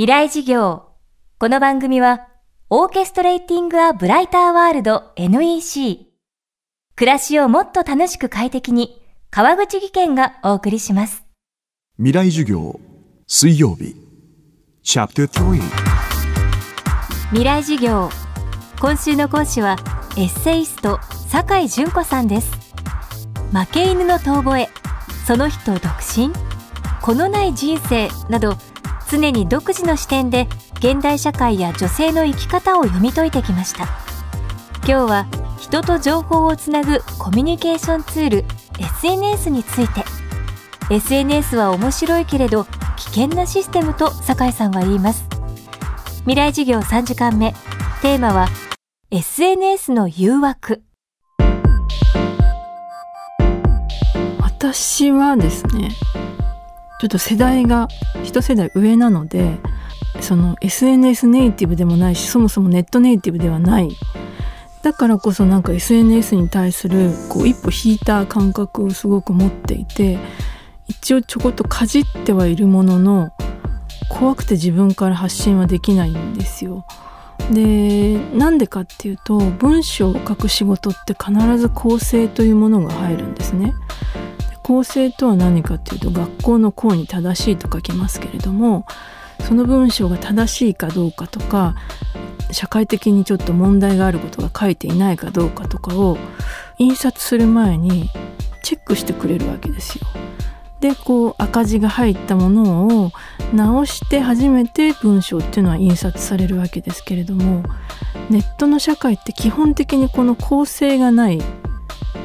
[0.00, 0.84] 未来事業。
[1.38, 2.26] この番組は、
[2.70, 6.06] オーケストレーティング・ア・ブライター・ワールド NEC。
[6.96, 11.26] 暮らしをもっと楽しく快適に、川口義賢がお送りします。
[11.98, 12.80] 未来授業
[13.26, 13.94] 水曜日
[14.82, 15.60] チャプター
[17.28, 18.08] 未来事業。
[18.80, 19.76] 今週の講師は、
[20.16, 20.98] エッセイスト、
[21.28, 22.50] 酒井純子さんです。
[23.52, 24.68] 負け犬の遠吠え、
[25.26, 26.30] その人独身、
[27.02, 28.56] このない人生など、
[29.10, 30.46] 常に独自の視点で
[30.78, 33.84] 現代社会や女性の生き方を読み解いてきました。
[34.86, 35.26] 今日は
[35.58, 38.44] 人と情報をつなぐコミュニケーションツール
[38.78, 40.04] SNS について。
[40.92, 42.64] SNS は面白いけれど
[42.96, 45.24] 危険なシステムと酒井さんは言います。
[46.20, 47.52] 未来事業3時間目。
[48.02, 48.48] テーマは
[49.10, 50.82] SNS の誘惑。
[54.40, 55.90] 私はですね
[57.00, 57.88] ちょっと世代が
[58.24, 59.58] 一世代上なので
[60.20, 63.88] その SNS ネイティブでもないしそもそもネットネイティブではない
[64.82, 70.18] だからこそなんか SNS に対するこう一歩引いた感覚をすごく持っていて
[70.88, 73.32] 一応ちょこっとかじってはいるものの
[74.10, 76.84] 怖くて自分から発信はできないんですよ。
[77.50, 83.72] でなんでかっていうと文章を書く仕事って必ず構成というものが入るんですね。
[84.70, 88.86] 公正とは何かっていうと学校の校に正しいと書きますけれども
[89.40, 91.74] その文章が正しいかどうかとか
[92.52, 96.18] 社会的にちょっと問題があることが書いていないかどうかとかを
[96.78, 98.10] 印刷する前に
[98.62, 100.06] チェックしてくれるわけですよ。
[100.78, 103.10] でこう赤字が入ったものを
[103.52, 107.64] 直して初めて文章っていうのは印刷されるわけですけれども
[108.30, 111.42] ネットの社会って基本的にこの構成がない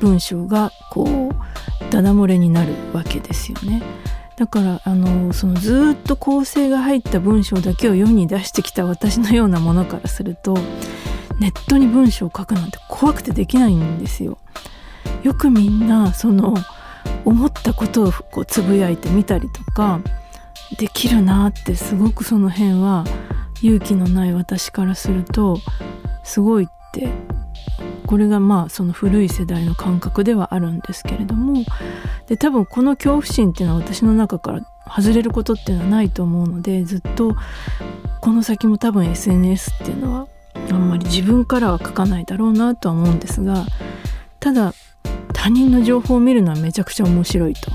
[0.00, 1.45] 文章がこう
[1.90, 3.82] ダダ漏れになるわけですよね。
[4.36, 10.58] だからあのそのずっと構成が入った文章だけを世に出してきた私のようなものからすると
[11.40, 14.38] ネットに文章を書くなんて怖くてできないんですよ。
[15.22, 16.54] よくみんなその
[17.24, 20.00] 思ったことをこうつぶやいてみたりとか
[20.78, 23.04] できるなってすごくその辺は
[23.62, 25.58] 勇気のない私からすると
[26.24, 27.08] すごいって
[28.06, 31.64] これがまあその古い世代の感覚ではあるんですけれども
[32.26, 37.36] で多分この恐怖心っていうのは私の中から外れることっていうのはないと思うのでずっと
[38.20, 40.28] この先も多分 SNS っていうのは
[40.70, 43.66] あんまり自分からは書かないだろうなとは思うんですが
[44.40, 44.72] ただ
[45.32, 47.70] 他人の情報を見るのはめちゃくちゃ面白いと。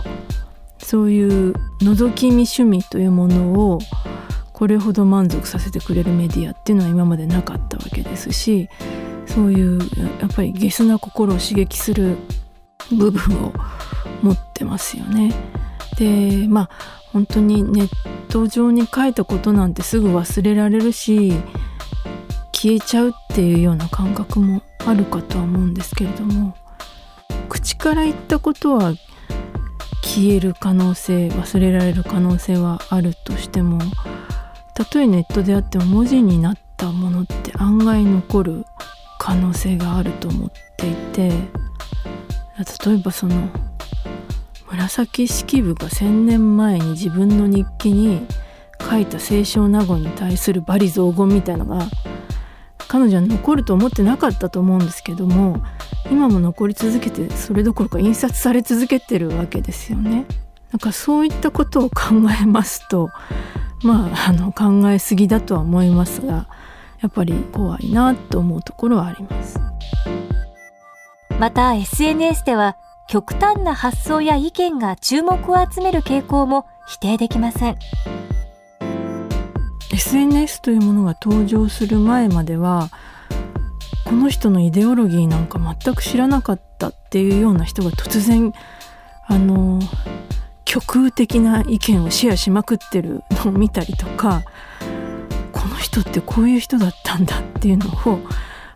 [0.84, 3.80] そういう覗き見趣味というものを
[4.52, 8.68] これほど満足させてくれるメディアっていうのは今までなかったわけですし
[9.28, 9.80] そういう
[10.20, 12.18] やっぱりゲスな心を刺激する
[12.92, 13.54] 部分を
[14.22, 15.34] 持ってますよね。
[15.98, 16.70] でまあ
[17.12, 17.90] 本当にネッ
[18.30, 21.34] ト上に書いたことなんてすぐ忘れられるし
[22.54, 26.56] 消えちゃうっていうような感覚もあるかとは思うんですけれども
[27.50, 28.94] 口から言ったことは
[30.02, 33.80] 消える可能性忘れられる可能性はあるとしても
[34.74, 38.66] たとえネットであっても文字になったものって案外残る
[39.32, 41.30] 可能性があると思っていて
[42.86, 43.48] 例えばその
[44.70, 48.28] 紫式部が1,000年前に自分の日記に
[48.90, 51.80] 書いた清少納言に対する罵詈雑言みたいのが
[52.90, 55.64] 彼女は残ると思ってなかったと思うんですけども
[56.12, 60.26] 今も残り続けてそれどころか印刷され続けてるわけですよね。
[60.74, 63.10] なんかそういったことを考えますと
[63.82, 66.50] まああの考えすぎだとは思いますが
[67.02, 69.60] やっぱり怖いなと思うところはあります。
[71.40, 77.78] また SNS では極端な発想や意見が注目を集める傾向も否定できません。
[79.92, 82.90] SNS というものが登場する前までは
[84.06, 88.54] この人のイデオロギーなんか全く知らなかったっていうような人が突然
[89.28, 89.80] あの
[90.66, 94.44] 極右的な意見をシェアしまくってるのを見たりとか
[95.82, 98.20] 人ってこういう人だったんだっていうのを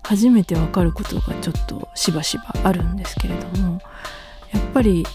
[0.04, 3.80] 初めて分かることがちょっとしばしばあるんですけれども
[4.52, 5.06] やっぱり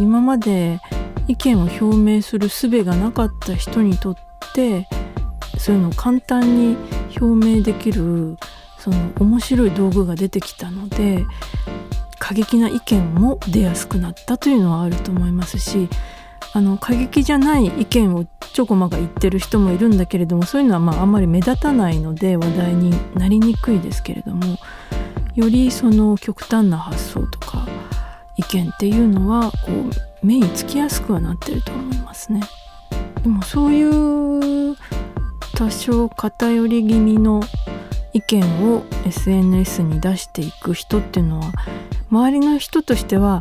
[0.00, 0.80] 今まで
[1.28, 4.16] 意見を表明する術がなかった人にとっ
[4.54, 4.88] て
[5.58, 6.76] そういうのを簡単に
[7.20, 8.36] 表明できる
[8.78, 11.24] その面白い道具が出てきたので
[12.18, 15.88] 過激な意見も出やすくなったというのはあると思いますし
[16.54, 24.58] あの過激じゃない意見をちょこまか言ってる人もいるんだけれどもそういうのはまああんまり目立たないので話題になりにくいですけれども
[25.34, 27.66] よりその極端な発想とか
[28.36, 32.42] 意見っていうのはこう目につきやすくはなってると思いますね。
[33.22, 34.76] でもそういう
[35.54, 37.40] 多少偏り気味の
[38.12, 38.42] 意見
[38.74, 41.52] を SNS に出していく人っていうのは
[42.10, 43.40] 周りの人としては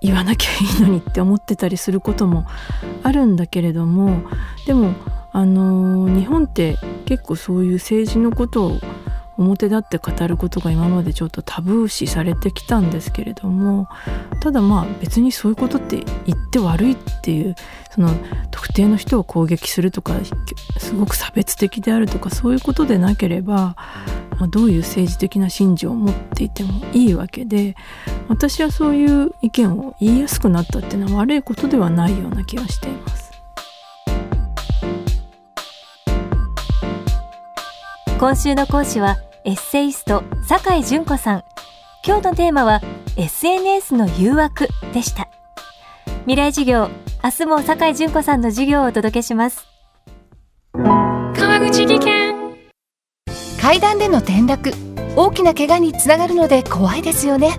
[0.00, 2.46] 言わなきゃいいのにって思ってたりすることも
[3.02, 4.22] あるんだけれども
[4.66, 4.94] でも
[5.32, 8.80] あの日本って結構そういう政治のことを
[9.38, 13.88] 表立って語ることが今までちょっとタブー視されてきたんですけれども
[14.40, 17.54] ただまあ別にそういうことって言って悪いっていう
[17.90, 18.10] その
[18.50, 20.14] 特定の人を攻撃するとか
[20.78, 23.76] すごく差別的であるとかそういうことでなければ、
[24.38, 27.76] まあ、どういう政治的な信条を持っていてもいいわけで
[28.28, 33.32] 私はそういう意見を言いやすくなったっていうのは悪いことではないような気がしています。
[38.18, 41.42] 今週の講師はエッセイスト酒井純子さん。
[42.04, 42.80] 今日のテーマは
[43.16, 45.28] SNS の誘惑でした。
[46.22, 46.90] 未来授業
[47.24, 49.66] 明日も酒井純子さんの授業をお届けします。
[50.74, 52.34] 川口技研。
[53.60, 54.72] 階段での転落。
[55.16, 57.58] 大きな怪我につながるので怖いですよね